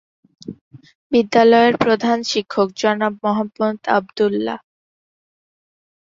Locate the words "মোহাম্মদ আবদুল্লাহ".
3.23-4.59